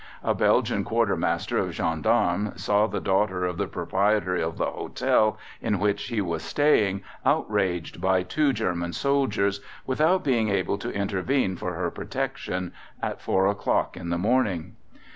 [0.23, 5.77] A Belgian quartermaster of Gendarmes saw the daughter of the proprietor of the hotel in
[5.77, 11.75] which he was staying outraged by two German soldiers, without being able to intervene for
[11.75, 14.75] her protection, at four o'clock in the morning.